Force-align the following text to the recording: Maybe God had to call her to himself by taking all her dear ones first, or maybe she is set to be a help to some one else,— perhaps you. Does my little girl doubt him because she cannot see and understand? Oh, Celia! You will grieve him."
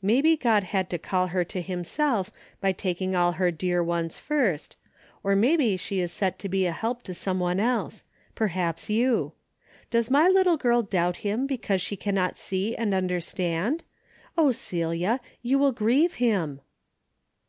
Maybe 0.00 0.36
God 0.36 0.62
had 0.62 0.88
to 0.90 0.96
call 0.98 1.26
her 1.26 1.42
to 1.42 1.60
himself 1.60 2.30
by 2.60 2.70
taking 2.70 3.16
all 3.16 3.32
her 3.32 3.50
dear 3.50 3.82
ones 3.82 4.16
first, 4.16 4.76
or 5.24 5.34
maybe 5.34 5.76
she 5.76 5.98
is 5.98 6.12
set 6.12 6.38
to 6.38 6.48
be 6.48 6.66
a 6.66 6.70
help 6.70 7.02
to 7.02 7.12
some 7.12 7.40
one 7.40 7.58
else,— 7.58 8.04
perhaps 8.36 8.88
you. 8.88 9.32
Does 9.90 10.08
my 10.08 10.28
little 10.28 10.56
girl 10.56 10.82
doubt 10.82 11.16
him 11.26 11.48
because 11.48 11.82
she 11.82 11.96
cannot 11.96 12.38
see 12.38 12.76
and 12.76 12.94
understand? 12.94 13.82
Oh, 14.38 14.52
Celia! 14.52 15.18
You 15.42 15.58
will 15.58 15.72
grieve 15.72 16.14
him." 16.14 16.60